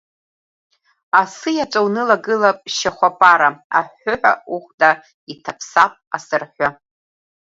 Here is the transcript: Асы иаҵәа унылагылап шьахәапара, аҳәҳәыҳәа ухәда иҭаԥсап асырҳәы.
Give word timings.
Асы 1.21 1.49
иаҵәа 1.53 1.81
унылагылап 1.85 2.59
шьахәапара, 2.75 3.49
аҳәҳәыҳәа 3.77 4.33
ухәда 4.53 4.89
иҭаԥсап 5.31 5.93
асырҳәы. 6.15 6.67